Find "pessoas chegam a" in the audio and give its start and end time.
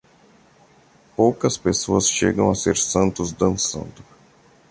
1.59-2.55